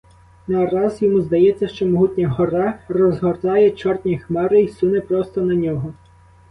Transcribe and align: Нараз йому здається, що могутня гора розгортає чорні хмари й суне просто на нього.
Нараз 0.47 1.01
йому 1.01 1.21
здається, 1.21 1.67
що 1.67 1.85
могутня 1.85 2.27
гора 2.29 2.79
розгортає 2.87 3.71
чорні 3.71 4.19
хмари 4.19 4.61
й 4.61 4.67
суне 4.67 5.01
просто 5.01 5.41
на 5.41 5.55
нього. 5.55 5.93